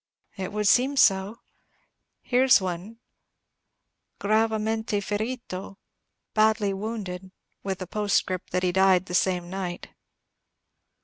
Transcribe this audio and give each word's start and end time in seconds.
"It 0.35 0.51
would 0.51 0.67
seem 0.67 0.97
so. 0.97 1.41
Here 2.23 2.47
's 2.47 2.59
one: 2.59 2.97
'Gravamente 4.19 4.99
ferito,' 4.99 5.77
badly 6.33 6.73
wounded; 6.73 7.31
with 7.61 7.83
a 7.83 7.85
postscript 7.87 8.49
that 8.49 8.63
he 8.63 8.71
died 8.71 9.05
the 9.05 9.13
same 9.13 9.47
night." 9.47 9.89